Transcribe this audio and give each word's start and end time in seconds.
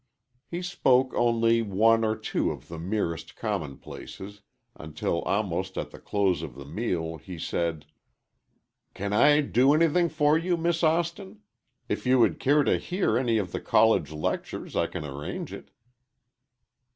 He 0.49 0.63
spoke 0.63 1.13
only 1.13 1.61
one 1.61 2.03
or 2.03 2.15
two 2.15 2.49
of 2.49 2.69
the 2.69 2.79
merest 2.79 3.35
commonplaces, 3.35 4.41
until 4.75 5.21
almost 5.21 5.77
at 5.77 5.91
the 5.91 5.99
close 5.99 6.41
of 6.41 6.55
the 6.55 6.65
meal, 6.65 7.17
he 7.17 7.37
said: 7.37 7.85
"Can 8.95 9.13
I 9.13 9.41
do 9.41 9.75
anything 9.75 10.09
for 10.09 10.39
you, 10.39 10.57
Miss 10.57 10.81
Austin? 10.81 11.41
If 11.87 12.07
you 12.07 12.17
would 12.17 12.39
care 12.39 12.63
to 12.63 12.79
hear 12.79 13.15
any 13.15 13.37
of 13.37 13.51
the 13.51 13.61
College 13.61 14.11
lectures, 14.11 14.75
I 14.75 14.87
can 14.87 15.05
arrange 15.05 15.53
it." 15.53 15.69